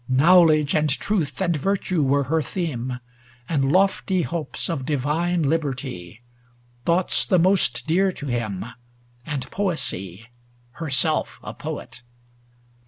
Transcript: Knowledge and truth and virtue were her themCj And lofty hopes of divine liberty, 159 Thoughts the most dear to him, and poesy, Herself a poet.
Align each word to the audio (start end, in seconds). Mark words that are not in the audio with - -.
Knowledge 0.09 0.73
and 0.73 0.89
truth 0.89 1.39
and 1.41 1.55
virtue 1.55 2.01
were 2.01 2.23
her 2.23 2.41
themCj 2.41 2.99
And 3.47 3.71
lofty 3.71 4.23
hopes 4.23 4.67
of 4.67 4.83
divine 4.83 5.43
liberty, 5.43 6.23
159 6.85 6.85
Thoughts 6.87 7.25
the 7.27 7.37
most 7.37 7.85
dear 7.85 8.11
to 8.11 8.25
him, 8.25 8.65
and 9.27 9.47
poesy, 9.51 10.25
Herself 10.71 11.39
a 11.43 11.53
poet. 11.53 12.01